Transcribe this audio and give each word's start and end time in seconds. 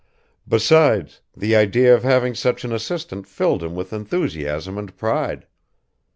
Besides, 0.47 1.21
the 1.37 1.55
idea 1.55 1.93
of 1.93 2.01
having 2.01 2.33
such 2.33 2.63
an 2.63 2.73
assistant 2.73 3.27
filled 3.27 3.61
him 3.61 3.75
with 3.75 3.93
enthusiasm 3.93 4.79
and 4.79 4.97
pride. 4.97 5.45